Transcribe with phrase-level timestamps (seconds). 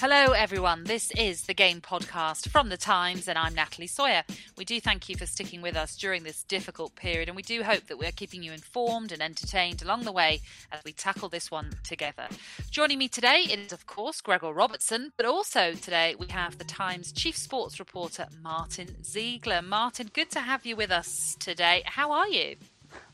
[0.00, 0.84] Hello, everyone.
[0.84, 4.22] This is the Game Podcast from The Times, and I'm Natalie Sawyer.
[4.56, 7.64] We do thank you for sticking with us during this difficult period, and we do
[7.64, 10.40] hope that we're keeping you informed and entertained along the way
[10.70, 12.28] as we tackle this one together.
[12.70, 17.10] Joining me today is, of course, Gregor Robertson, but also today we have The Times
[17.10, 19.62] chief sports reporter, Martyn Ziegler.
[19.62, 21.82] Martyn, good to have you with us today.
[21.86, 22.54] How are you?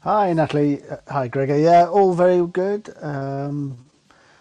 [0.01, 0.82] Hi, Natalie.
[1.09, 1.57] Hi, Gregor.
[1.57, 2.95] Yeah, all very good.
[3.01, 3.87] Um,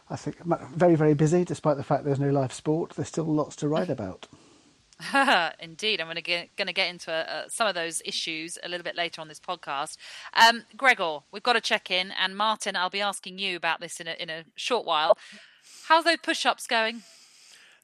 [0.09, 2.91] I think very, very busy, despite the fact there's no live sport.
[2.91, 4.27] There's still lots to write about.
[5.59, 8.69] Indeed, I'm going to get, going to get into uh, some of those issues a
[8.69, 9.97] little bit later on this podcast.
[10.33, 13.99] Um, Gregor, we've got to check in, and Martyn, I'll be asking you about this
[13.99, 15.17] in a, in a short while.
[15.87, 17.03] How's those push-ups going?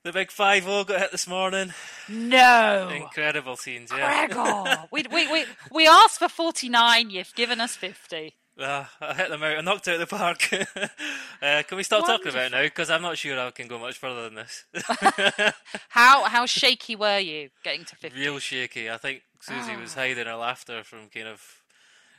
[0.03, 1.73] The big five zero got hit this morning.
[2.07, 3.91] No, incredible scenes.
[3.93, 7.09] Yeah, Gregor, we, we we we asked for forty nine.
[7.09, 8.37] You've given us fifty.
[8.59, 9.57] Uh, I hit them out.
[9.57, 10.49] I knocked out the park.
[10.51, 12.17] uh, can we stop Wonderful.
[12.17, 12.61] talking about it now?
[12.63, 14.65] Because I'm not sure I can go much further than this.
[15.89, 18.19] how how shaky were you getting to 50?
[18.19, 18.89] Real shaky.
[18.89, 19.79] I think Susie oh.
[19.79, 20.01] was ah.
[20.01, 21.41] hiding her laughter from kind of.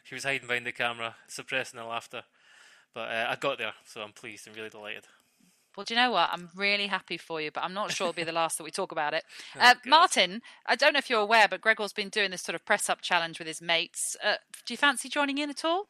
[0.04, 2.22] She was hiding behind the camera, suppressing her laughter.
[2.94, 5.06] But uh, I got there, so I'm pleased and really delighted.
[5.76, 6.30] Well, do you know what?
[6.32, 8.70] I'm really happy for you, but I'm not sure it'll be the last that we
[8.70, 9.24] talk about it.
[9.56, 12.54] Oh, uh, Martyn, I don't know if you're aware, but Gregor's been doing this sort
[12.54, 14.16] of press up challenge with his mates.
[14.22, 15.88] Uh, do you fancy joining in at all?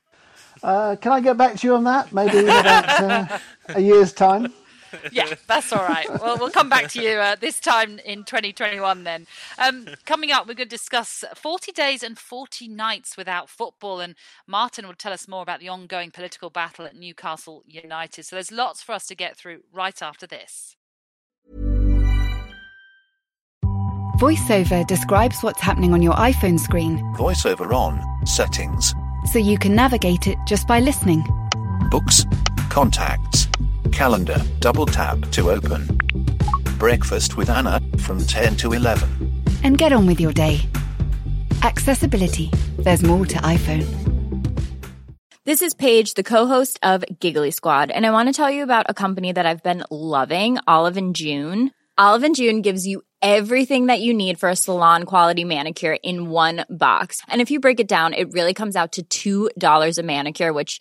[0.62, 2.12] Uh, can I get back to you on that?
[2.12, 4.52] Maybe in about uh, a year's time.
[5.12, 6.08] Yeah, that's all right.
[6.20, 9.26] Well, we'll come back to you uh, this time in 2021 then.
[9.58, 14.14] Um, coming up, we're going to discuss 40 days and 40 nights without football, and
[14.46, 18.24] Martyn will tell us more about the ongoing political battle at Newcastle United.
[18.24, 20.76] So there's lots for us to get through right after this.
[24.18, 26.98] VoiceOver describes what's happening on your iPhone screen.
[27.16, 28.94] VoiceOver on, settings
[29.26, 31.24] so you can navigate it just by listening.
[31.90, 32.24] Books,
[32.68, 33.29] contacts,
[33.92, 35.86] calendar, double tap to open.
[36.78, 39.42] Breakfast with Anna from 10 to 11.
[39.62, 40.60] And get on with your day.
[41.62, 42.50] Accessibility.
[42.78, 43.86] There's more to iPhone.
[45.44, 48.86] This is Paige, the co-host of Giggly Squad, and I want to tell you about
[48.88, 51.72] a company that I've been loving, Olive and June.
[51.98, 56.30] Olive and June gives you everything that you need for a salon quality manicure in
[56.30, 57.20] one box.
[57.28, 60.80] And if you break it down, it really comes out to $2 a manicure, which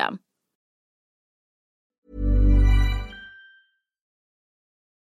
[0.00, 0.20] system.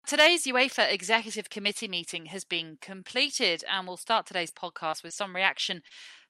[0.07, 5.35] Today's UEFA Executive Committee meeting has been completed, and we'll start today's podcast with some
[5.35, 5.83] reaction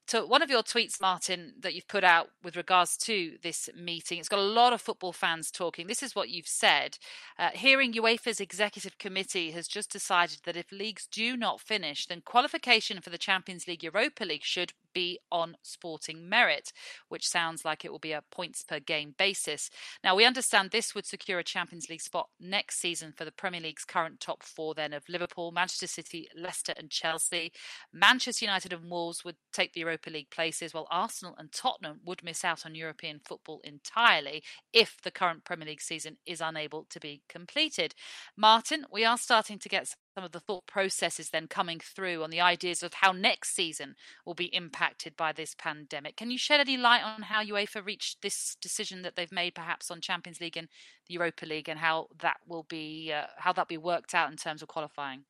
[0.08, 4.18] to one of your tweets, Martyn, that you've put out with regards to this meeting.
[4.18, 5.86] It's got a lot of football fans talking.
[5.86, 6.98] This is what you've said.
[7.38, 12.22] Uh, hearing UEFA's executive committee has just decided that if leagues do not finish, then
[12.22, 16.72] qualification for the Champions League Europa League should be on sporting merit,
[17.08, 19.70] which sounds like it will be a points per game basis.
[20.02, 23.60] Now, we understand this would secure a Champions League spot next season for the Premier
[23.60, 27.52] League's current top four, then of Liverpool, Manchester City, Leicester, and Chelsea.
[27.92, 32.24] Manchester United and Wolves would take the Europa League places, while Arsenal and Tottenham would
[32.24, 37.00] miss out on European football entirely if the current Premier League season is unable to
[37.00, 37.94] be completed.
[38.36, 42.30] Martyn, we are starting to get some of the thought processes then coming through on
[42.30, 43.94] the ideas of how next season
[44.26, 46.16] will be impacted by this pandemic.
[46.16, 49.90] Can you shed any light on how UEFA reached this decision that they've made, perhaps
[49.90, 50.68] on Champions League and
[51.06, 54.36] the Europa League, and how that will be uh, how that be worked out in
[54.36, 55.24] terms of qualifying?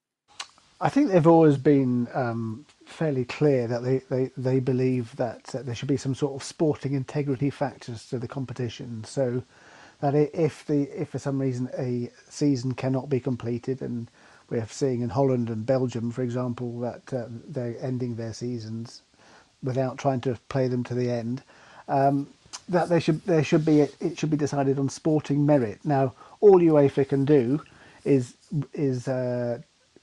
[0.83, 5.63] I think they've always been um, fairly clear that they, they, they believe that uh,
[5.63, 9.05] there should be some sort of sporting integrity factors to the competition.
[9.05, 9.43] So
[10.01, 14.11] that if the if for some reason a season cannot be completed and
[14.51, 19.03] we're seeing in Holland and Belgium, for example, that uh, they're ending their seasons
[19.63, 21.43] without trying to play them to the end.
[21.89, 22.29] Um,
[22.69, 25.81] that there should there should be it should be decided on sporting merit.
[25.85, 27.63] Now, all UEFA can do
[28.05, 28.35] is
[28.73, 29.61] is uh,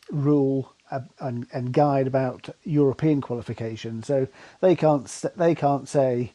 [0.10, 0.74] rule
[1.20, 4.04] and, and guide about European qualification.
[4.04, 4.28] So
[4.62, 6.34] they can't they can't say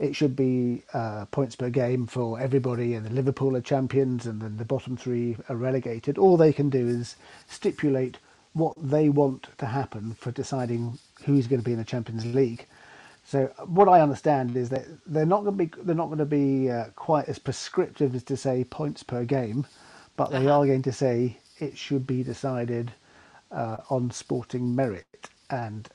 [0.00, 4.40] it should be uh, points per game for everybody, and the Liverpool are champions, and
[4.40, 6.16] then the bottom three are relegated.
[6.16, 7.16] All they can do is
[7.46, 8.16] stipulate
[8.54, 12.66] what they want to happen for deciding who's going to be in the Champions League.
[13.24, 16.24] So what I understand is that they're not going to be they're not going to
[16.24, 19.66] be uh, quite as prescriptive as to say points per game,
[20.16, 20.60] but they uh-huh.
[20.60, 22.90] are going to say it should be decided
[23.52, 25.90] uh, on sporting merit, and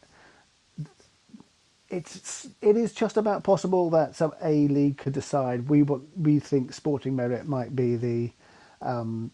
[1.96, 5.70] it's it is just about possible that some a league could decide.
[5.70, 8.32] We what we think sporting merit might be the
[8.82, 9.32] um,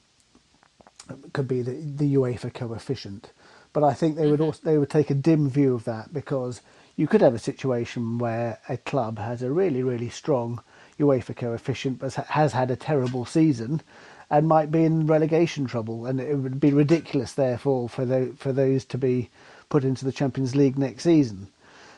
[1.33, 3.31] could be the, the UEFA coefficient,
[3.73, 6.61] but I think they would also they would take a dim view of that because
[6.95, 10.61] you could have a situation where a club has a really really strong
[10.99, 13.81] UEFA coefficient but has had a terrible season
[14.29, 16.05] and might be in relegation trouble.
[16.05, 19.29] And it would be ridiculous therefore for the, for those to be
[19.69, 21.49] put into the Champions League next season.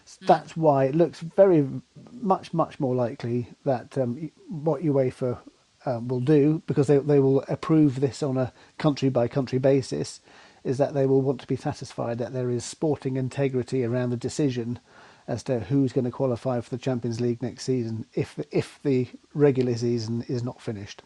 [0.06, 0.28] Mm.
[0.28, 1.68] That's why it looks very
[2.12, 5.40] much much more likely that um, what UEFA
[5.86, 10.20] um, will do because they they will approve this on a country by country basis
[10.64, 14.18] is that they will want to be satisfied that there is sporting integrity around the
[14.18, 14.80] decision
[15.28, 19.08] as to who's going to qualify for the Champions League next season if if the
[19.34, 21.04] regular season is not finished.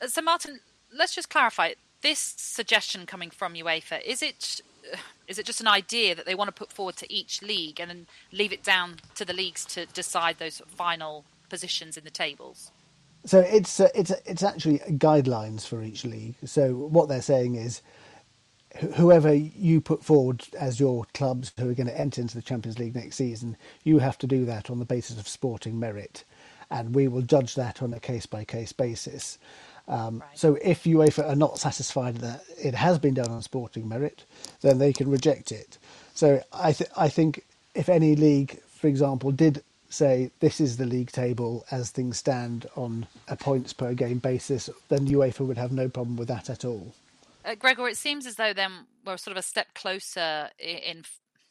[0.00, 0.60] Uh, so, Martyn,
[0.94, 4.02] let's just clarify this suggestion coming from UEFA.
[4.02, 4.60] Is it
[5.28, 7.90] is it just an idea that they want to put forward to each league and
[7.90, 12.70] then leave it down to the leagues to decide those final positions in the tables?
[13.26, 16.36] So it's uh, it's it's actually guidelines for each league.
[16.44, 17.82] So what they're saying is
[18.94, 22.78] whoever you put forward as your clubs who are going to enter into the Champions
[22.78, 26.24] League next season, you have to do that on the basis of sporting merit,
[26.70, 29.38] and we will judge that on a case by case basis.
[29.90, 30.38] Um, right.
[30.38, 34.24] So if UEFA are not satisfied that it has been done on sporting merit,
[34.60, 35.78] then they can reject it.
[36.14, 37.44] So I th- I think
[37.74, 42.68] if any league, for example, did say this is the league table as things stand
[42.76, 46.64] on a points per game basis, then UEFA would have no problem with that at
[46.64, 46.94] all.
[47.44, 51.02] Uh, Gregor, it seems as though then we're sort of a step closer in, in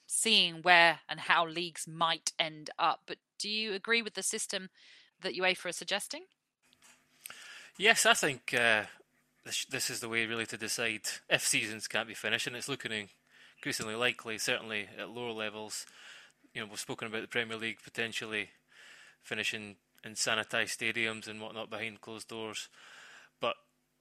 [0.08, 3.02] seeing where and how leagues might end up.
[3.06, 4.70] But do you agree with the system
[5.22, 6.24] that UEFA are suggesting?
[7.80, 8.84] Yes, I think uh,
[9.46, 12.68] this, this is the way really to decide if seasons can't be finished, and it's
[12.68, 13.08] looking
[13.56, 15.86] increasingly likely, certainly at lower levels.
[16.54, 18.50] You know, we've spoken about the Premier League potentially
[19.24, 22.68] finishing in sanitised stadiums and whatnot behind closed doors
[23.40, 23.56] but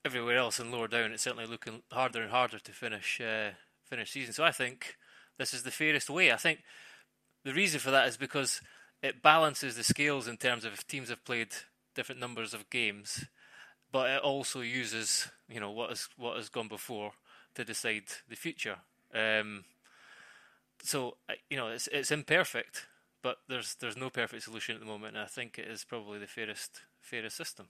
[0.05, 3.51] everywhere else and lower down, it's certainly looking harder and harder to finish uh,
[3.85, 4.33] finish season.
[4.33, 4.97] So I think
[5.39, 6.33] this is the fairest way.
[6.33, 6.65] I think
[7.45, 8.61] the reason for that is because
[9.05, 11.51] it balances the scales in terms of if teams have played
[11.95, 13.27] different numbers of games,
[13.93, 17.13] but it also uses you know what has what has gone before
[17.55, 18.77] to decide the future.
[19.15, 19.65] Um,
[20.83, 21.17] so
[21.51, 22.87] you know it's it's imperfect,
[23.23, 26.19] but there's there's no perfect solution at the moment, and I think it is probably
[26.19, 27.69] the fairest fairest system.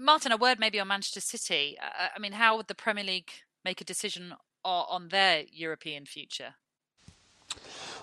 [0.00, 1.76] Martyn, a word maybe on Manchester City.
[1.80, 3.30] Uh, I mean, how would the Premier League
[3.64, 4.34] make a decision
[4.64, 6.54] on their European future?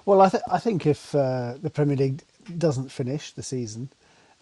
[0.06, 2.24] Well, I, th- I think if uh, the Premier League
[2.58, 3.90] doesn't finish the season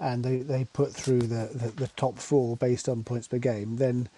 [0.01, 3.77] and they, they put through the, the, the top four based on points per game,
[3.77, 4.09] then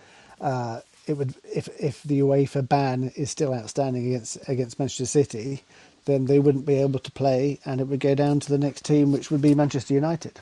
[0.41, 5.63] uh, it would if if the UEFA ban is still outstanding against against Manchester City,
[6.05, 8.85] then they wouldn't be able to play, and it would go down to the next
[8.85, 10.39] team, which would be Manchester United.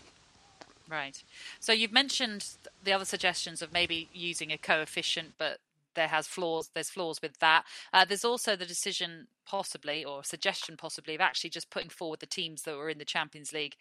[0.89, 1.23] Right.
[1.59, 2.45] So you've mentioned
[2.83, 5.59] the other suggestions of maybe using a coefficient, but
[5.95, 6.69] there has flaws.
[6.73, 7.63] There's flaws with that.
[7.93, 12.25] Uh, there's also the decision, possibly or suggestion, possibly of actually just putting forward the
[12.25, 13.75] teams that were in the Champions League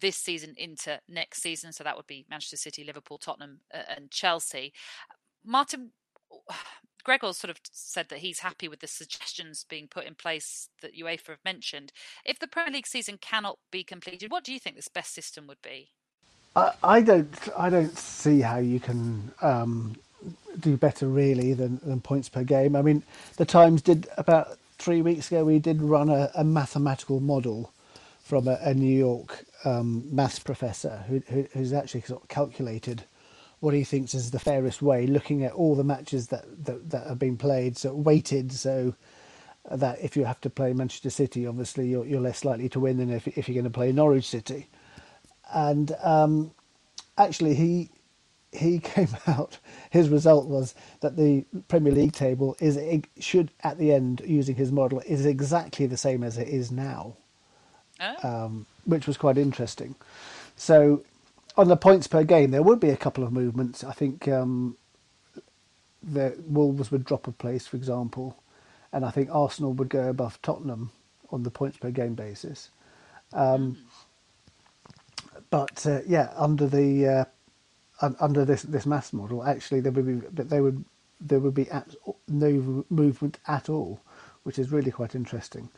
[0.00, 1.72] this season into next season.
[1.72, 4.72] So that would be Manchester City, Liverpool, Tottenham, uh, and Chelsea.
[5.44, 5.90] Martyn.
[7.04, 10.96] Gregor sort of said that he's happy with the suggestions being put in place that
[10.96, 11.92] UEFA have mentioned.
[12.24, 15.46] If the Premier League season cannot be completed, what do you think this best system
[15.46, 15.90] would be?
[16.56, 19.96] I, I don't I don't see how you can um,
[20.60, 22.74] do better really than, than points per game.
[22.74, 23.02] I mean,
[23.36, 25.44] the Times did about three weeks ago.
[25.44, 27.73] We did run a, a mathematical model
[28.24, 33.04] from a, a New York um, maths professor who, who, who's actually sort of calculated
[33.60, 37.08] what he thinks is the fairest way, looking at all the matches that, that, that
[37.08, 38.94] have been played, so weighted, so
[39.70, 42.98] that if you have to play Manchester City, obviously you're, you're less likely to win
[42.98, 44.68] than if, if you're going to play Norwich City
[45.54, 46.52] and um,
[47.18, 47.90] actually he
[48.52, 49.58] he came out.
[49.90, 52.78] His result was that the Premier League table is
[53.20, 57.16] should at the end using his model is exactly the same as it is now,
[58.00, 58.28] oh.
[58.28, 59.94] um, which was quite interesting.
[60.56, 61.04] So
[61.56, 63.84] on the points per game, there would be a couple of movements.
[63.84, 64.76] I think um,
[66.02, 68.36] the Wolves would drop a place, for example,
[68.92, 70.90] and I think Arsenal would go above Tottenham
[71.30, 72.70] on the points per game basis.
[73.32, 73.76] Um, mm.
[75.50, 77.06] But uh, yeah, under the
[78.00, 80.84] uh, under this this mass model, actually there would be they would
[81.20, 81.68] there would be
[82.28, 84.00] no movement at all,
[84.42, 85.68] which is really quite interesting.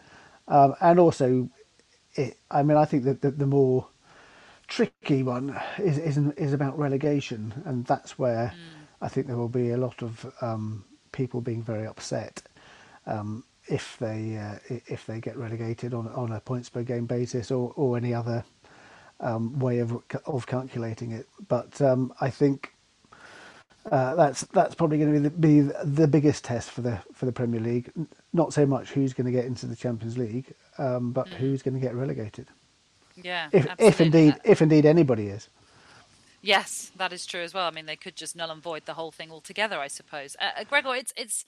[0.48, 1.48] Um, and also,
[2.16, 3.88] it, I mean, I think that the, the more
[4.68, 8.54] tricky one is, is is about relegation, and that's where
[9.02, 12.42] I think there will be a lot of um, people being very upset
[13.06, 17.50] um, if they uh, if they get relegated on on a points per game basis
[17.52, 18.44] or or any other
[19.20, 21.28] um, way of of calculating it.
[21.48, 22.74] But um, I think
[23.90, 27.26] uh, that's that's probably going to be the, be the biggest test for the for
[27.26, 27.92] the Premier League.
[28.36, 31.32] Not so much who's going to get into the Champions League, um, but mm.
[31.34, 32.48] who's going to get relegated.
[33.16, 35.48] Yeah, if if indeed if indeed anybody is.
[36.46, 37.66] Yes, that is true as well.
[37.66, 40.36] I mean, they could just null and void the whole thing altogether, I suppose.
[40.40, 41.44] Uh, uh, Gregor, it's it's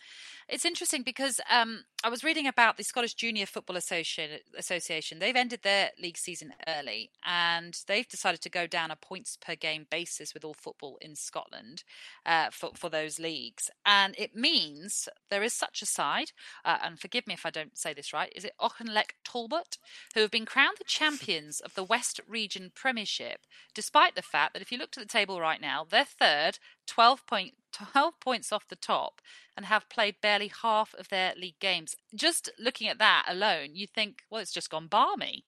[0.49, 4.41] it's interesting because um, I was reading about the Scottish Junior Football Association.
[4.57, 5.21] Association.
[5.21, 9.55] They've ended their league season early, and they've decided to go down a points per
[9.55, 11.85] game basis with all football in Scotland
[12.27, 13.71] uh, for for those leagues.
[13.87, 16.33] And it means there is such a side,
[16.65, 18.33] uh, and forgive me if I don't say this right.
[18.35, 19.79] Is it Auchinleck Talbot,
[20.15, 23.43] who have been crowned the champions of the West Region Premiership,
[23.75, 25.87] despite the fact that if you look at the table right now.
[25.89, 29.21] They're third, 12, point, 12 points off the top,
[29.57, 31.97] and have played barely half of their league games.
[32.15, 35.45] Just looking at that alone, you think, well, it's just gone balmy.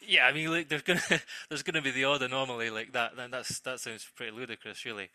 [0.00, 1.02] Yeah, I mean, there's gonna
[1.48, 3.16] there's gonna be the odd anomaly like that.
[3.16, 5.10] Then that's that sounds pretty ludicrous, really.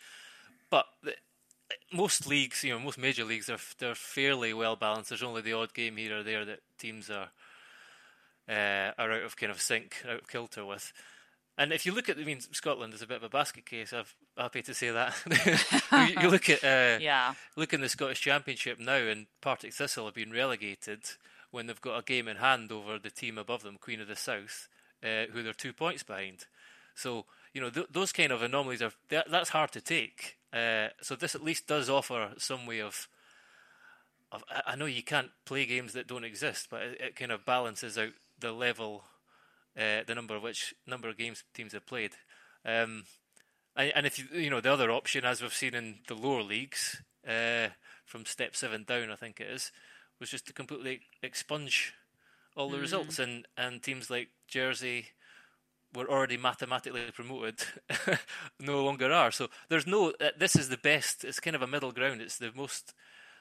[0.69, 1.13] But the,
[1.91, 5.09] most leagues, you know, most major leagues, they're they're fairly well balanced.
[5.09, 7.29] There's only the odd game here or there that teams are
[8.49, 10.91] uh, are out of kind of sync, out of kilter with.
[11.57, 13.93] And if you look at, I mean, Scotland is a bit of a basket case.
[13.93, 14.05] I'm
[14.37, 15.13] happy to say that.
[16.09, 20.05] you, you, look at, uh, yeah, look in the Scottish Championship now, and Partick Thistle
[20.05, 21.01] have been relegated
[21.51, 24.15] when they've got a game in hand over the team above them, Queen of the
[24.15, 24.67] South,
[25.03, 26.45] uh, who they're two points behind.
[26.95, 30.37] So you know th- those kind of anomalies are that, that's hard to take.
[30.51, 33.07] Uh, so this at least does offer some way of.
[34.31, 37.45] of I know you can't play games that don't exist, but it, it kind of
[37.45, 39.03] balances out the level
[39.77, 42.11] uh, the number of which number of games teams have played.
[42.65, 43.05] Um,
[43.75, 46.43] and, and, if you you know the other option, as we've seen in the lower
[46.43, 47.69] leagues, uh,
[48.05, 49.71] from step seven down, I think it is,
[50.19, 51.93] was just to completely expunge
[52.55, 52.81] all the mm.
[52.81, 55.07] results, and and teams like Jersey
[55.95, 57.63] were already mathematically promoted,
[58.59, 59.31] no longer are.
[59.31, 60.13] So there's no.
[60.21, 61.23] Uh, this is the best.
[61.23, 62.21] It's kind of a middle ground.
[62.21, 62.93] It's the most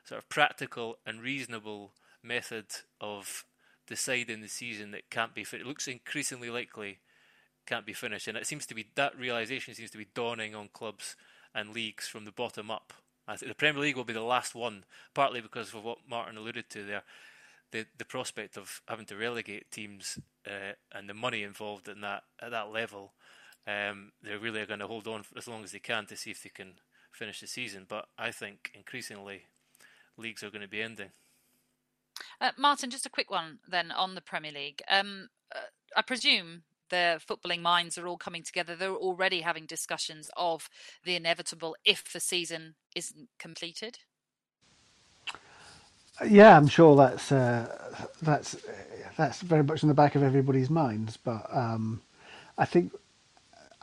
[0.04, 2.66] sort of practical and reasonable method
[3.00, 3.44] of
[3.92, 5.42] decide in the season that can't be.
[5.42, 7.00] It looks increasingly likely
[7.66, 10.70] can't be finished, and it seems to be that realization seems to be dawning on
[10.72, 11.14] clubs
[11.54, 12.94] and leagues from the bottom up.
[13.28, 16.38] I think the Premier League will be the last one, partly because of what Martyn
[16.38, 17.02] alluded to there.
[17.70, 22.22] The the prospect of having to relegate teams uh, and the money involved in that
[22.40, 23.12] at that level,
[23.66, 26.42] um, they really going to hold on as long as they can to see if
[26.42, 26.74] they can
[27.12, 27.84] finish the season.
[27.86, 29.42] But I think increasingly
[30.16, 31.10] leagues are going to be ending.
[32.42, 34.82] Uh, Martyn, just a quick one then on the Premier League.
[34.90, 35.60] Um, uh,
[35.96, 38.74] I presume the footballing minds are all coming together.
[38.74, 40.68] They're already having discussions of
[41.04, 44.00] the inevitable if the season isn't completed.
[46.26, 48.56] Yeah, I'm sure that's uh, that's
[49.16, 51.16] that's very much in the back of everybody's minds.
[51.16, 52.02] But um,
[52.58, 52.92] I think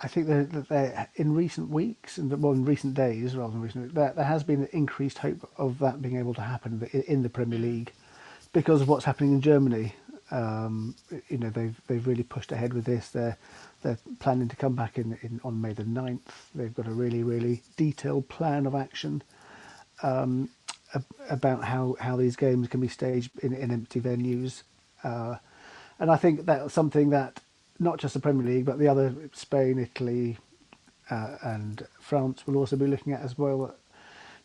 [0.04, 4.12] I think that in recent weeks and well, in recent days rather than recent, there,
[4.14, 7.94] there has been increased hope of that being able to happen in the Premier League
[8.54, 9.96] because of what's happening in Germany.
[10.32, 10.96] Um,
[11.28, 13.10] you know, they've they've really pushed ahead with this.
[13.10, 13.38] They're
[13.82, 16.20] they're planning to come back in, in on May the 9th.
[16.54, 19.24] They've got a really really detailed plan of action
[20.04, 20.50] um,
[21.30, 24.64] about how, how these games can be staged in, in empty venues.
[25.04, 25.36] Uh,
[26.00, 27.40] and I think that's something that
[27.80, 30.38] not just the Premier League, but the other Spain, Italy,
[31.10, 33.76] uh, and France will also be looking at as well.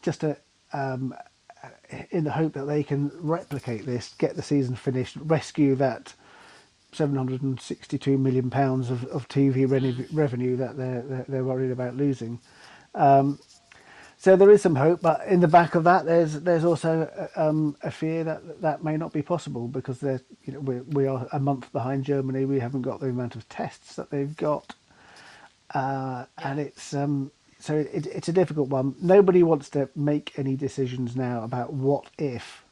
[0.03, 0.37] Just a
[0.73, 1.15] um,
[2.11, 6.15] in the hope that they can replicate this, get the season finished, rescue that
[6.93, 12.39] 762 million pounds of, of TV re- revenue that they're, they're, they're worried about losing.
[12.95, 13.39] Um,
[14.17, 17.77] so there is some hope, but in the back of that, there's there's also um,
[17.83, 21.29] a fear that that may not be possible because they're you know we we are
[21.33, 22.47] a month behind Germany.
[22.47, 24.75] We haven't got the amount of tests that they've got,
[25.75, 27.33] uh, and it's um,
[27.65, 28.95] so it, it's a difficult one.
[29.01, 32.63] Nobody wants to make any decisions now about what if,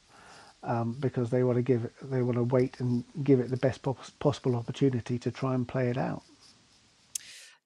[0.61, 3.57] um, because they want to give it, they want to wait and give it the
[3.57, 3.81] best
[4.19, 6.21] possible opportunity to try and play it out.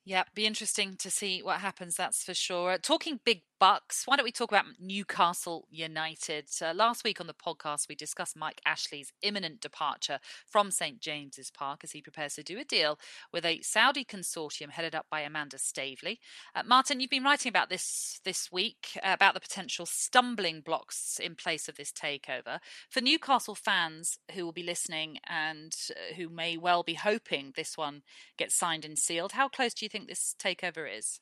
[0.05, 1.98] Yeah, be interesting to see what happens.
[1.98, 2.77] That's for sure.
[2.77, 6.48] Talking big bucks, why don't we talk about Newcastle United?
[6.62, 11.52] Uh, last week on the podcast, we discussed Mike Ashley's imminent departure from St James's
[11.52, 13.00] Park as he prepares to do a deal
[13.32, 16.20] with a Saudi consortium headed up by Amanda Staveley.
[16.56, 21.20] Uh, Martyn, you've been writing about this this week uh, about the potential stumbling blocks
[21.22, 22.60] in place of this takeover
[22.90, 27.78] for Newcastle fans who will be listening and uh, who may well be hoping this
[27.78, 28.02] one
[28.38, 29.34] gets signed and sealed.
[29.34, 31.20] How close do you think this takeover is?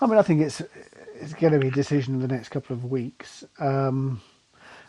[0.00, 0.62] I mean, I think it's
[1.14, 3.44] it's going to be a decision in the next couple of weeks.
[3.58, 4.20] Um,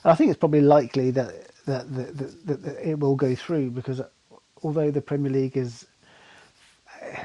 [0.03, 3.71] and I think it's probably likely that that, that, that, that it will go through
[3.71, 4.01] because
[4.63, 5.85] although the Premier League is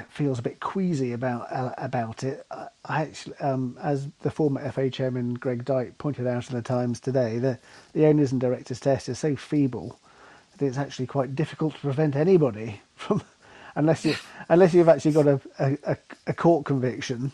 [0.09, 2.47] feels a bit queasy about uh, about it.
[2.51, 7.01] I actually, um, as the former FA chairman Greg Dyke pointed out in the Times
[7.01, 7.59] today, the
[7.93, 9.99] the owners and directors test is so feeble
[10.59, 13.23] that it's actually quite difficult to prevent anybody from,
[13.75, 14.15] unless you
[14.49, 15.97] unless you've actually got a, a,
[16.27, 17.33] a court conviction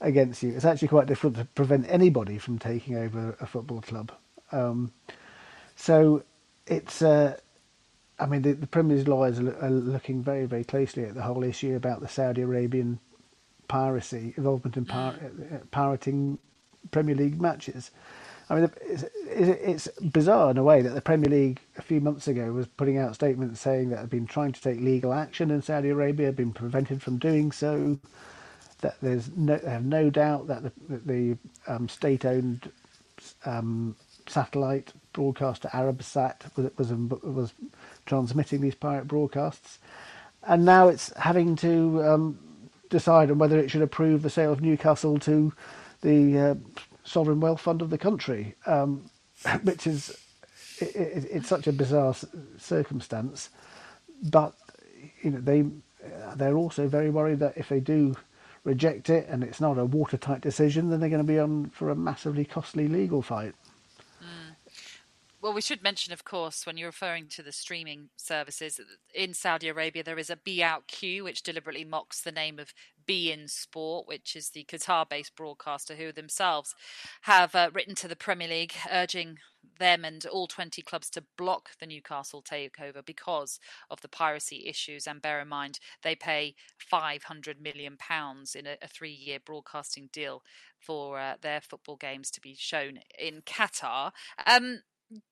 [0.00, 0.50] against you.
[0.54, 4.12] It's actually quite difficult to prevent anybody from taking over a football club.
[4.52, 4.92] Um,
[5.76, 6.22] so
[6.66, 7.02] it's.
[7.02, 7.36] Uh,
[8.20, 11.22] I mean, the, the Premier League lawyers are, are, looking very, very closely at the
[11.22, 12.98] whole issue about the Saudi Arabian
[13.68, 15.54] piracy, involvement in pir- mm.
[15.54, 16.38] uh, pirating
[16.90, 17.92] Premier League matches.
[18.50, 22.26] I mean, it's, it's, bizarre in a way that the Premier League a few months
[22.26, 25.60] ago was putting out statements saying that they've been trying to take legal action in
[25.60, 27.98] Saudi Arabia, been prevented from doing so.
[28.80, 32.70] That there's no, they have no doubt that the, the um, state-owned
[33.46, 33.96] um,
[34.28, 36.92] satellite broadcaster Arabsat was was
[37.22, 37.54] was
[38.06, 39.78] transmitting these pirate broadcasts,
[40.44, 42.38] and now it's having to um,
[42.90, 45.52] decide on whether it should approve the sale of Newcastle to
[46.02, 46.54] the uh,
[47.04, 49.10] sovereign wealth fund of the country, um,
[49.62, 50.10] which is
[50.80, 52.14] it, it, it's such a bizarre
[52.58, 53.50] circumstance.
[54.22, 54.54] But
[55.22, 55.64] you know they
[56.36, 58.16] they're also very worried that if they do
[58.68, 61.90] reject it and it's not a watertight decision, then they're going to be on for
[61.90, 63.54] a massively costly legal fight.
[65.40, 68.80] Well, we should mention, of course, when you're referring to the streaming services
[69.14, 72.74] in Saudi Arabia, there is a beoutQ, which deliberately mocks the name of
[73.06, 76.74] beIN Sport, which is the Qatar based broadcaster who themselves
[77.22, 79.38] have uh, written to the Premier League urging
[79.78, 83.58] them and all 20 clubs to block the Newcastle takeover because
[83.90, 85.06] of the piracy issues.
[85.06, 86.54] And bear in mind, they pay
[86.92, 87.96] £500 million
[88.54, 90.42] in a, a three year broadcasting deal
[90.78, 94.12] for uh, their football games to be shown in Qatar.
[94.46, 94.82] Um,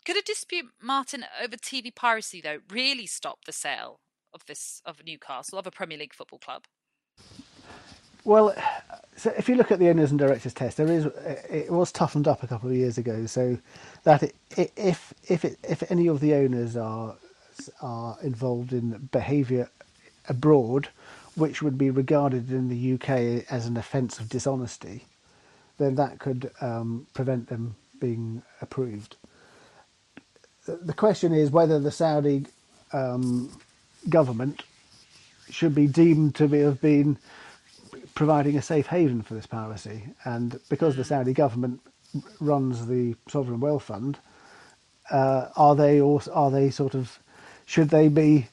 [0.04, 4.00] could a dispute, Martyn, over TV piracy though really stop the sale
[4.32, 6.64] of this of Newcastle of a Premier League football club?
[8.26, 8.56] Well,
[9.16, 11.06] so if you look at the owners and directors test, there is
[11.48, 13.58] it was toughened up a couple of years ago, so
[14.02, 14.36] that it,
[14.76, 17.14] if if it, if any of the owners are
[17.80, 19.70] are involved in behaviour
[20.28, 20.88] abroad,
[21.36, 25.04] which would be regarded in the UK as an offence of dishonesty,
[25.78, 29.14] then that could um, prevent them being approved.
[30.66, 32.46] The question is whether the Saudi
[32.92, 33.56] um,
[34.08, 34.64] government
[35.48, 37.18] should be deemed to have been
[38.16, 40.02] providing a safe haven for this piracy.
[40.24, 41.80] And because the Saudi government
[42.40, 44.18] runs the sovereign wealth fund,
[45.10, 47.20] uh, are they also, are they sort of
[47.66, 48.48] should they be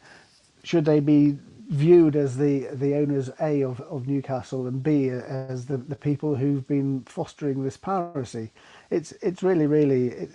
[0.64, 1.38] should they be
[1.70, 6.36] viewed as the the owners a of, of Newcastle and b as the, the people
[6.36, 8.52] who've been fostering this piracy?
[8.90, 10.28] It's it's really really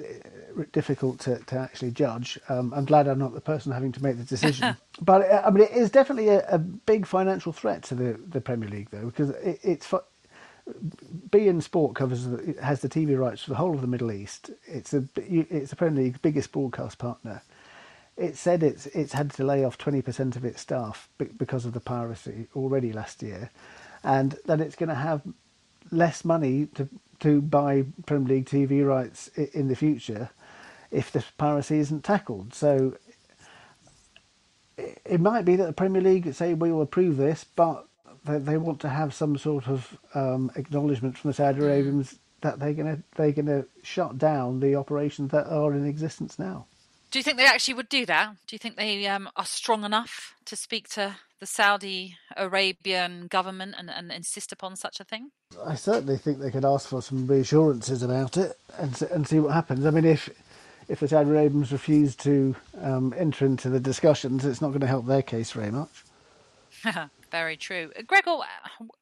[0.73, 2.39] difficult to, to actually judge.
[2.49, 4.77] Um, I'm glad I'm not the person having to make the decision.
[5.01, 8.41] but uh, I mean, it is definitely a, a, big financial threat to the, the
[8.41, 9.87] Premier League, though, because it, it's
[11.31, 14.51] beIN Sport covers it has the TV rights for the whole of the Middle East.
[14.67, 17.43] It's a it's the Premier League's biggest broadcast partner.
[18.17, 21.09] It said it's it's had to lay off 20% of its staff
[21.39, 23.51] because of the piracy already last year,
[24.03, 25.23] and that it's going to have
[25.91, 26.89] less money to
[27.21, 30.31] to buy Premier League TV rights in the future
[30.91, 32.55] if this piracy isn't tackled.
[32.55, 32.97] So
[34.77, 37.87] it might be that the Premier League say we will approve this, but
[38.25, 42.75] they, want to have some sort of um, acknowledgement from the Saudi Arabians that they're
[42.75, 46.67] going to they're going to shut down the operations that are in existence now.
[47.11, 48.37] Do you think they actually would do that?
[48.47, 53.75] Do you think they um, are strong enough to speak to the Saudi Arabian government
[53.79, 55.31] and, and insist upon such a thing?
[55.65, 59.55] I certainly think they could ask for some reassurances about it and and see what
[59.55, 59.87] happens.
[59.87, 60.29] I mean, if
[60.89, 64.87] if the Saudi Arabians refuse to um, enter into the discussions, it's not going to
[64.87, 66.05] help their case very much.
[67.31, 67.91] very true.
[67.97, 68.39] Uh, Gregor,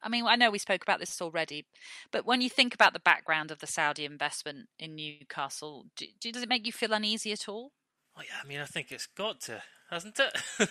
[0.01, 1.65] I mean, I know we spoke about this already,
[2.11, 6.31] but when you think about the background of the Saudi investment in Newcastle, do, do,
[6.31, 7.71] does it make you feel uneasy at all?
[8.15, 10.69] Well, yeah, I mean, I think it's got to, hasn't it?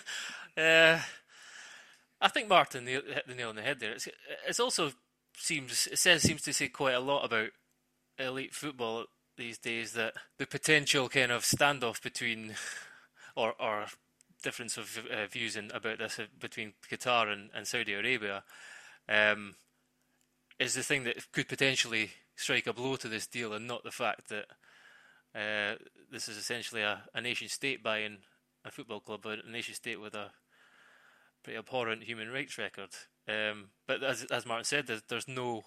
[0.58, 1.00] uh,
[2.20, 3.92] I think Martyn hit the nail on the head there.
[3.92, 4.08] It's,
[4.48, 4.92] it's also
[5.36, 7.50] seems it says seems to say quite a lot about
[8.18, 9.04] elite football
[9.36, 12.54] these days that the potential kind of standoff between
[13.36, 13.86] or or
[14.42, 18.44] difference of uh, views in, about this uh, between Qatar and, and Saudi Arabia
[19.08, 19.54] um,
[20.58, 23.90] is the thing that could potentially strike a blow to this deal, and not the
[23.90, 24.46] fact that
[25.34, 25.76] uh,
[26.10, 28.18] this is essentially a, a nation state buying
[28.64, 30.30] a football club, but a nation state with a
[31.46, 32.90] pretty abhorrent human rights record.
[33.28, 35.62] Um, but as as Martyn said, there's, there's no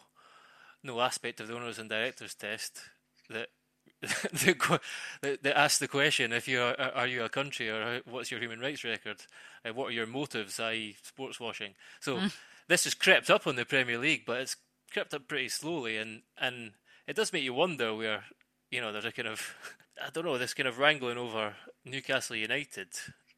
[0.83, 2.81] no aspect of the owners and directors test
[3.29, 3.47] that
[4.01, 8.41] that, that ask the question: If you are, are you a country or what's your
[8.41, 9.21] human rights record?
[9.63, 11.75] Uh, what are your motives, i.e., sports washing?
[12.01, 12.33] So mm.
[12.67, 14.57] this has crept up on the Premier League, but it's
[14.91, 16.73] crept up pretty slowly, and and
[17.07, 18.25] it does make you wonder where
[18.69, 19.55] you know there's a kind of
[20.05, 22.89] I don't know this kind of wrangling over Newcastle United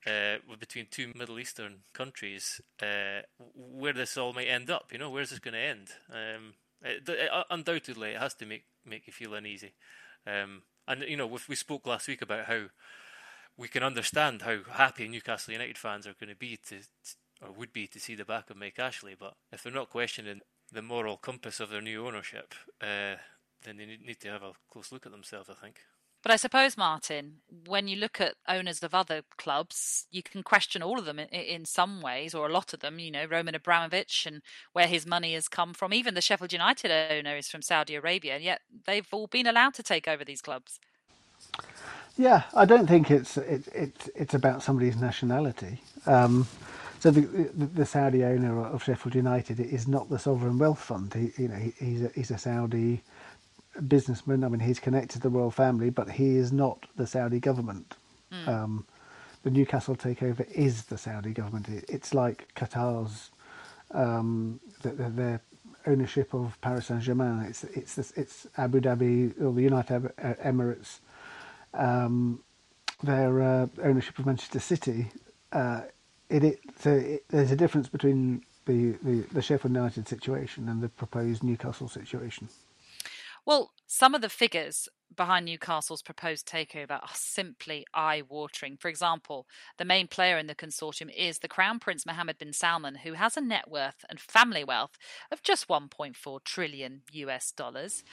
[0.05, 3.21] uh, between two Middle Eastern countries, uh,
[3.55, 4.91] where this all might end up.
[4.91, 5.89] You know, where's this going to end?
[6.09, 9.73] Um, it, it, undoubtedly, it has to make make you feel uneasy.
[10.25, 12.65] Um, and you know, we, we spoke last week about how
[13.57, 16.77] we can understand how happy Newcastle United fans are going to be to,
[17.41, 19.15] or would be to see the back of Mike Ashley.
[19.17, 23.17] But if they're not questioning the moral compass of their new ownership, uh,
[23.63, 25.49] then they need to have a close look at themselves.
[25.49, 25.81] I think.
[26.23, 30.83] But I suppose, Martyn, when you look at owners of other clubs, you can question
[30.83, 32.99] all of them in, in, some ways, or a lot of them.
[32.99, 34.41] You know, Roman Abramovich and
[34.73, 35.93] where his money has come from.
[35.93, 39.73] Even the Sheffield United owner is from Saudi Arabia, and yet they've all been allowed
[39.75, 40.79] to take over these clubs.
[42.17, 45.81] Yeah, I don't think it's it, it it's about somebody's nationality.
[46.05, 46.47] Um,
[46.99, 51.11] so the, the, the Saudi owner of Sheffield United is not the sovereign wealth fund.
[51.15, 53.01] He, you know, he, he's a, he's a Saudi
[53.87, 54.43] businessman.
[54.43, 57.95] I mean, he's connected to the royal family, but he is not the Saudi government.
[58.31, 58.47] Mm.
[58.47, 58.85] Um,
[59.43, 61.67] the Newcastle takeover is the Saudi government.
[61.69, 63.31] It's like Qatar's
[63.91, 65.41] um, their
[65.85, 67.45] ownership of Paris Saint Germain.
[67.47, 70.99] It's it's it's Abu Dhabi or the United Emirates.
[71.73, 72.43] Um,
[73.03, 75.07] their uh, ownership of Manchester City.
[75.51, 75.81] Uh,
[76.29, 80.81] it, it, so it, there's a difference between the, the, the Sheffield United situation and
[80.81, 82.47] the proposed Newcastle situation.
[83.45, 88.77] Well, some of the figures behind Newcastle's proposed takeover are simply eye watering.
[88.77, 89.45] For example,
[89.77, 93.35] the main player in the consortium is the Crown Prince Mohammed bin Salman, who has
[93.35, 94.97] a net worth and family wealth
[95.31, 98.03] of just 1.4 trillion US dollars,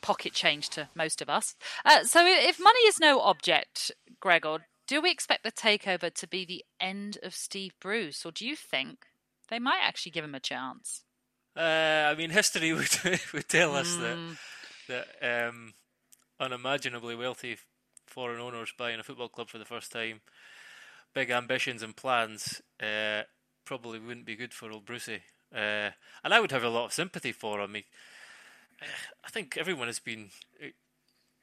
[0.00, 1.56] pocket change to most of us.
[1.84, 6.44] Uh, so, if money is no object, Gregor, do we expect the takeover to be
[6.44, 9.06] the end of Steve Bruce, or do you think
[9.48, 11.02] they might actually give him a chance?
[11.56, 11.60] Uh,
[12.10, 12.90] I mean, history would,
[13.32, 14.00] would tell us mm.
[14.00, 14.36] that
[14.88, 15.74] that um,
[16.40, 17.58] unimaginably wealthy
[18.06, 20.20] foreign owners buying a football club for the first time,
[21.14, 23.22] big ambitions and plans, uh,
[23.64, 25.22] probably wouldn't be good for old Brucey.
[25.54, 25.90] Uh,
[26.22, 27.74] and I would have a lot of sympathy for him.
[27.74, 27.84] He,
[29.24, 30.30] I think everyone has been
[30.62, 30.68] uh,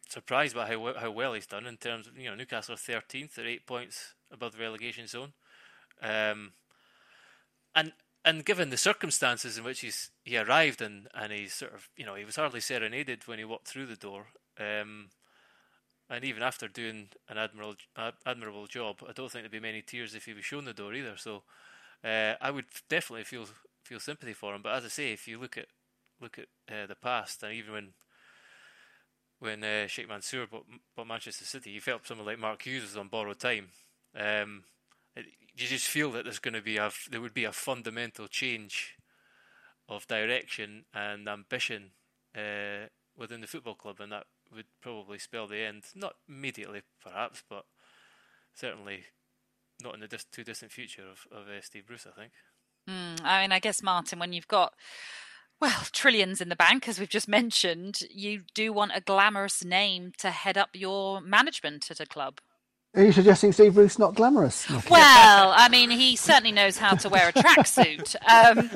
[0.10, 3.48] surprised by how how well he's done in terms of you know Newcastle thirteenth, they're
[3.48, 5.34] eight points above the relegation zone,
[6.02, 6.52] um,
[7.74, 7.94] and
[8.24, 12.06] and given the circumstances in which he's he arrived and and he's sort of you
[12.06, 14.28] know he was hardly serenaded when he walked through the door,
[14.60, 15.10] um,
[16.10, 17.76] and even after doing an admirable
[18.26, 20.94] admirable job, I don't think there'd be many tears if he was shown the door
[20.94, 21.18] either.
[21.18, 21.44] So
[22.04, 23.46] uh, I would definitely feel
[23.84, 24.62] feel sympathy for him.
[24.62, 25.68] But as I say, if you look at
[26.20, 27.94] look at uh, the past, and even when
[29.40, 32.98] when uh, Sheikh Mansour bought, bought Manchester City, he felt someone like Mark Hughes was
[32.98, 33.70] on borrowed time.
[34.16, 34.66] Um,
[35.16, 38.96] you just feel that there's going to be a there would be a fundamental change
[39.90, 41.92] of direction and ambition
[42.36, 45.84] uh, within the football club, and that would probably spell the end.
[45.96, 47.66] Not immediately, perhaps, but
[48.54, 49.06] certainly
[49.82, 52.08] not in the dis- too distant future of, of uh, Steve Bruce.
[52.08, 52.32] I think.
[52.90, 54.74] Mm, I mean, I guess Martyn, when you've got
[55.60, 60.12] well, trillions in the bank, as we've just mentioned, you do want a glamorous name
[60.18, 62.40] to head up your management at a club.
[62.94, 64.70] Are you suggesting Steve Bruce not glamorous?
[64.90, 68.16] Well, I mean, he certainly knows how to wear a tracksuit.
[68.28, 68.70] Um,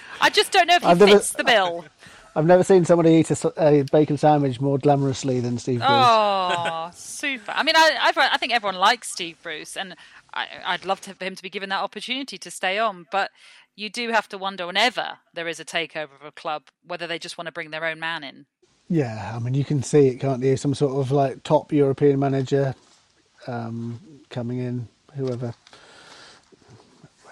[0.20, 1.84] I just don't know if he I've fits never, the bill.
[2.34, 5.88] I've never seen somebody eat a, a, bacon sandwich more glamorously than Steve Bruce.
[5.88, 7.52] Oh, super!
[7.52, 9.94] I mean, I, I, think everyone likes Steve Bruce, and
[10.34, 13.06] I, would love to, for him to be given that opportunity to stay on.
[13.12, 13.30] But
[13.76, 17.20] you do have to wonder, whenever there is a takeover of a club, whether they
[17.20, 18.46] just want to bring their own man in.
[18.88, 20.56] Yeah, I mean, you can see it, can't you?
[20.56, 22.74] Some sort of like top European manager
[23.46, 25.54] um, coming in, whoever.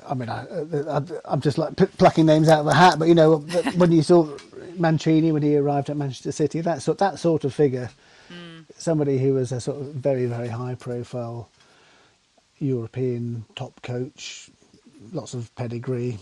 [0.09, 3.37] I mean, I, am just like plucking names out of the hat, but you know,
[3.77, 4.37] when you saw
[4.77, 7.91] Mancini when he arrived at Manchester City, that sort that sort of figure,
[8.31, 8.65] mm.
[8.77, 11.51] somebody who was a sort of very very high profile
[12.59, 14.51] European top coach,
[15.13, 16.19] lots of pedigree,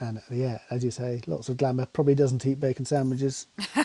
[0.00, 1.86] and yeah, as you say, lots of glamour.
[1.86, 3.46] Probably doesn't eat bacon sandwiches.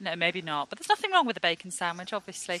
[0.00, 0.70] no, maybe not.
[0.70, 2.60] But there's nothing wrong with a bacon sandwich, obviously.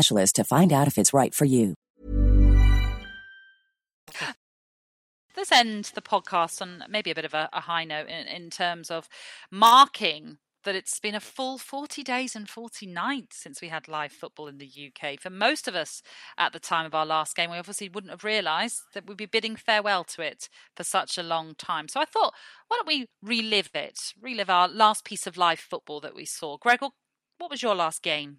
[0.09, 1.75] to find out if it's right for you.
[5.37, 8.49] Let's end the podcast on maybe a bit of a, a high note in, in
[8.49, 9.07] terms of
[9.49, 14.11] marking that it's been a full 40 days and 40 nights since we had live
[14.11, 15.19] football in the UK.
[15.19, 16.01] For most of us
[16.37, 19.25] at the time of our last game, we obviously wouldn't have realised that we'd be
[19.25, 21.87] bidding farewell to it for such a long time.
[21.87, 22.33] So I thought,
[22.67, 26.57] why don't we relive it, relive our last piece of live football that we saw?
[26.57, 26.89] Gregor,
[27.37, 28.37] what was your last game?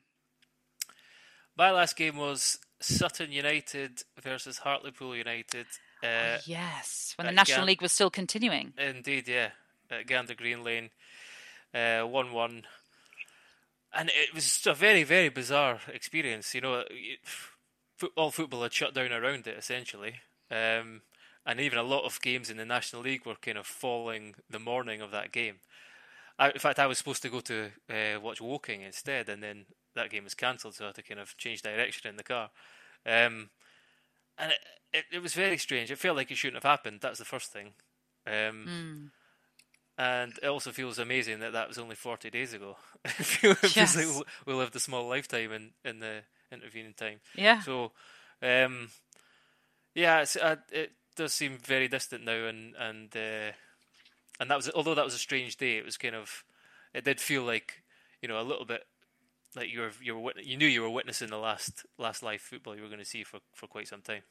[1.56, 5.66] My last game was Sutton United versus Hartlepool United.
[6.02, 8.72] Uh, oh, yes, when the National Gan- League was still continuing.
[8.78, 9.50] Indeed, yeah,
[9.90, 10.90] at Gander Green Lane,
[11.74, 12.64] uh, one-one,
[13.92, 16.54] and it was a very, very bizarre experience.
[16.54, 16.84] You know,
[18.16, 20.14] all football had shut down around it essentially,
[20.50, 21.02] um,
[21.46, 24.58] and even a lot of games in the National League were kind of falling the
[24.58, 25.56] morning of that game.
[26.38, 29.66] I, in fact, I was supposed to go to uh, watch Woking instead, and then
[29.94, 32.50] that game was cancelled, so I had to kind of change direction in the car.
[33.04, 33.50] Um,
[34.38, 34.58] and it,
[34.92, 35.90] it, it, was very strange.
[35.90, 37.00] It felt like it shouldn't have happened.
[37.00, 37.72] That's the first thing.
[38.26, 39.10] Um, mm.
[39.98, 42.76] And it also feels amazing that that was only 40 days ago.
[43.74, 43.96] yes.
[43.96, 47.20] like we lived a small lifetime in, in the intervening time.
[47.34, 47.60] Yeah.
[47.60, 47.92] So,
[48.42, 48.88] um,
[49.94, 53.52] yeah, uh, it does seem very distant now, and and uh,
[54.40, 55.76] and that was although that was a strange day.
[55.76, 56.44] It was kind of
[56.94, 57.82] it did feel like
[58.20, 58.84] you know a little bit
[59.56, 62.76] like you were you were you knew you were witnessing the last last live football
[62.76, 64.22] you were going to see for for quite some time.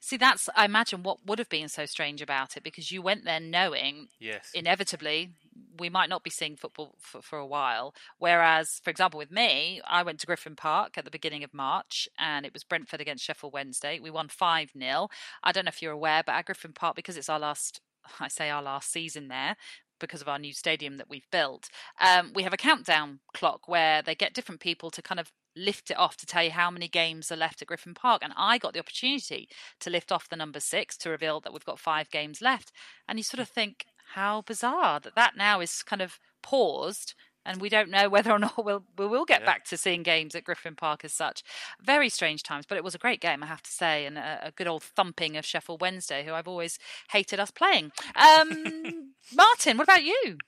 [0.00, 3.24] See, that's I imagine what would have been so strange about it because you went
[3.24, 5.30] there knowing, yes, inevitably
[5.78, 7.94] we might not be seeing football for, for a while.
[8.18, 12.08] Whereas, for example, with me, I went to Griffin Park at the beginning of March,
[12.18, 13.98] and it was Brentford against Sheffield Wednesday.
[13.98, 15.08] We won five 0
[15.42, 17.80] I don't know if you're aware, but at Griffin Park, because it's our last
[18.20, 19.56] I say our last season there,
[20.02, 24.02] because of our new stadium that we've built, um, we have a countdown clock where
[24.02, 26.88] they get different people to kind of lift it off to tell you how many
[26.88, 28.22] games are left at Griffin Park.
[28.22, 29.48] And I got the opportunity
[29.80, 32.72] to lift off the number six to reveal that we've got five games left.
[33.08, 37.60] And you sort of think, how bizarre that that now is kind of paused and
[37.60, 39.46] we don't know whether or not we'll we will get yeah.
[39.46, 41.42] back to seeing games at Griffin Park as such.
[41.80, 44.40] Very strange times, but it was a great game, I have to say, and a,
[44.46, 46.78] a good old thumping of Sheffield Wednesday, who I've always
[47.10, 47.92] hated us playing.
[48.16, 50.38] Um, Martyn, what about you?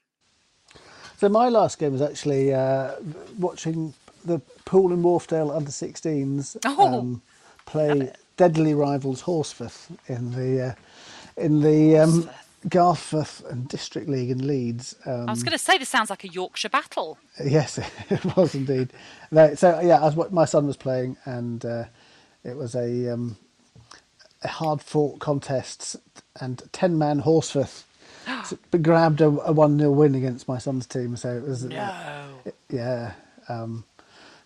[1.17, 2.95] So my last game was actually uh,
[3.39, 3.93] watching
[4.25, 7.21] the Pool and Wharfedale under 16s oh, um,
[7.65, 10.73] play deadly rivals Horsforth in the uh,
[11.37, 12.29] in the um,
[12.67, 14.95] Garforth and District League in Leeds.
[15.05, 17.17] Um, I was going to say this sounds like a Yorkshire battle.
[17.43, 17.77] Yes,
[18.09, 18.91] it was indeed.
[19.55, 21.85] so yeah, as my son was playing, and uh,
[22.43, 23.37] it was a um,
[24.41, 25.97] a hard fought contest,
[26.39, 27.83] and ten man Horsforth
[28.81, 31.15] grabbed a, one 0 win against my son's team.
[31.17, 31.77] So it was no.
[31.77, 32.27] uh,
[32.69, 33.13] yeah.
[33.49, 33.83] Um,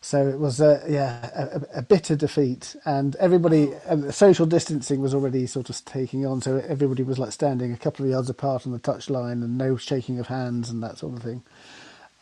[0.01, 5.13] so it was, a, yeah, a, a, bitter defeat, and everybody, uh, social distancing was
[5.13, 6.41] already sort of taking on.
[6.41, 9.75] So everybody was like standing a couple of yards apart on the touchline, and no
[9.75, 11.43] shaking of hands and that sort of thing.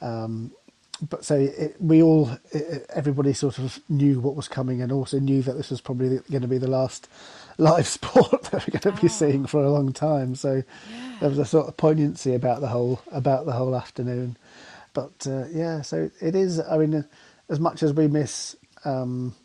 [0.02, 0.52] Um,
[1.08, 5.20] but so it, we all, it, everybody sort of knew what was coming, and also
[5.20, 7.08] knew that this was probably going to be the last
[7.60, 9.12] live sport that we're going to be oh.
[9.12, 10.34] seeing for a long time.
[10.34, 11.18] So yeah.
[11.20, 14.36] there was a sort of poignancy about the whole about the whole afternoon.
[14.94, 16.60] But uh, yeah, so it is.
[16.60, 17.06] I mean
[17.49, 18.55] as much as we miss
[18.86, 19.36] um,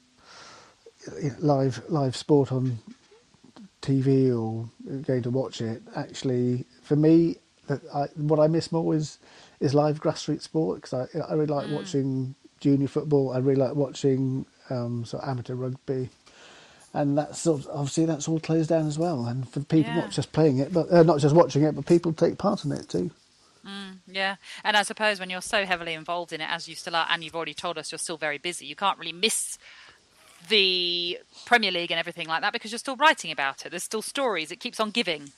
[1.39, 2.79] live live sport on
[3.81, 4.69] TV or
[5.03, 7.37] going to watch it, actually, for me,
[7.95, 9.19] I, what I miss more is
[9.61, 11.77] is live grassroots sport because I I really like mm.
[11.77, 13.33] watching junior football.
[13.33, 16.09] I really like watching um, sort of amateur rugby.
[16.95, 19.27] And that's sort of, obviously that's all closed down as well.
[19.27, 20.01] And for people yeah.
[20.01, 22.73] not just playing it, but uh, not just watching it, but people take part in
[22.73, 23.11] it too.
[23.67, 26.97] Mm, yeah, and I suppose when you're so heavily involved in it as you still
[26.97, 29.59] are, and you've already told us you're still very busy, you can't really miss
[30.49, 33.71] the Premier League and everything like that because you're still writing about it.
[33.71, 34.51] There's still stories.
[34.51, 35.31] It keeps on giving.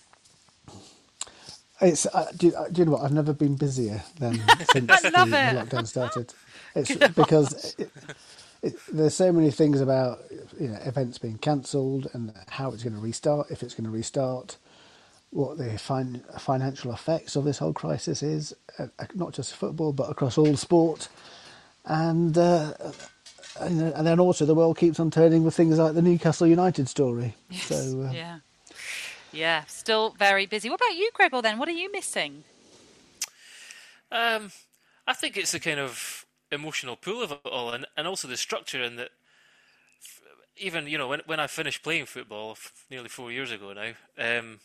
[1.81, 3.03] It's uh, do, uh, do, you know what?
[3.03, 4.35] I've never been busier than
[4.73, 6.33] since the, the, lockdown started.
[6.77, 7.89] It's because it,
[8.61, 10.23] it, there's so many things about
[10.59, 13.91] you know events being cancelled and how it's going to restart, if it's going to
[13.91, 14.57] restart,
[15.35, 20.11] what the fin- financial effects of this whole crisis is, uh, not just football but
[20.11, 21.09] across all sport,
[21.87, 22.73] and, uh,
[23.61, 26.89] and and then also the world keeps on turning with things like the Newcastle United
[26.89, 27.35] story.
[27.51, 27.65] Yes.
[27.65, 28.39] So uh, yeah.
[29.33, 30.71] Yeah, still very busy.
[30.71, 31.43] What about you, Gregor?
[31.43, 32.45] Then, what are you missing?
[34.13, 34.53] Um,
[35.07, 38.37] I think it's the kind of emotional pull of it all, and, and also the
[38.37, 39.11] structure, and that
[40.57, 42.57] even you know when when I finished playing football
[42.91, 44.61] nearly four years ago now, um,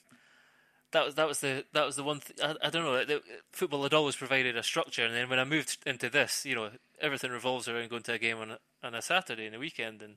[0.92, 2.20] that was that was the that was the one.
[2.20, 3.06] Th- I, I don't know.
[3.06, 3.22] The,
[3.52, 6.72] football had always provided a structure, and then when I moved into this, you know,
[7.02, 10.02] everything revolves around going to a game on a, on a Saturday and a weekend,
[10.02, 10.16] and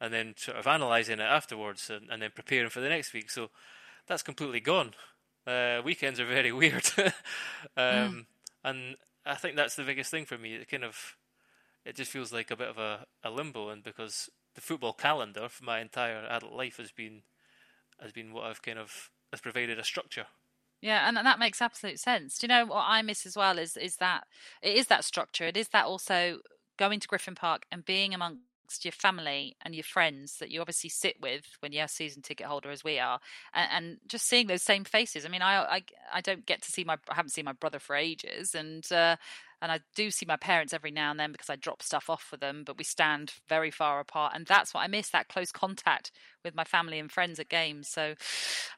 [0.00, 3.30] and then sort of analysing it afterwards, and, and then preparing for the next week.
[3.30, 3.50] So
[4.06, 4.92] that's completely gone.
[5.46, 7.12] Uh, weekends are very weird, um,
[7.76, 8.26] mm.
[8.62, 10.54] and I think that's the biggest thing for me.
[10.54, 11.16] It kind of
[11.84, 15.48] it just feels like a bit of a, a limbo, and because the football calendar
[15.48, 17.22] for my entire adult life has been
[18.00, 20.26] has been what I've kind of has provided a structure.
[20.80, 22.38] Yeah, and that makes absolute sense.
[22.38, 24.24] Do you know what I miss as well is is that
[24.62, 25.44] it is that structure.
[25.44, 26.38] It is that also
[26.78, 28.40] going to Griffin Park and being amongst
[28.82, 32.46] your family and your friends that you obviously sit with when you're a season ticket
[32.46, 33.20] holder as we are
[33.54, 35.82] and, and just seeing those same faces i mean I, I
[36.14, 39.16] i don't get to see my i haven't seen my brother for ages and uh
[39.64, 42.22] and I do see my parents every now and then because I drop stuff off
[42.22, 44.32] for them, but we stand very far apart.
[44.34, 46.12] And that's what I miss that close contact
[46.44, 47.88] with my family and friends at games.
[47.88, 48.14] So,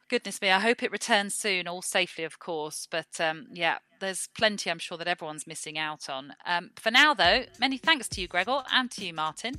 [0.08, 2.86] goodness me, I hope it returns soon, all safely, of course.
[2.88, 6.34] But um, yeah, there's plenty I'm sure that everyone's missing out on.
[6.44, 9.56] Um, for now, though, many thanks to you, Gregor, and to you, Martyn.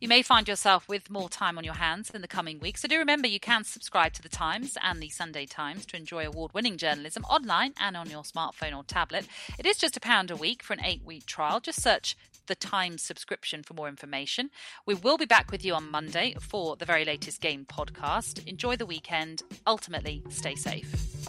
[0.00, 2.82] You may find yourself with more time on your hands in the coming weeks.
[2.82, 6.26] So do remember you can subscribe to the Times and the Sunday Times to enjoy
[6.26, 9.26] award winning journalism online and on your smartphone or tablet.
[9.58, 11.60] It is just a pound a week for an eight week trial.
[11.60, 14.50] Just search the Times subscription for more information.
[14.86, 18.46] We will be back with you on Monday for the very latest game podcast.
[18.46, 19.42] Enjoy the weekend.
[19.66, 21.28] Ultimately, stay safe.